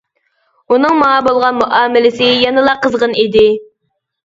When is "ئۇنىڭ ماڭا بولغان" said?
0.75-1.59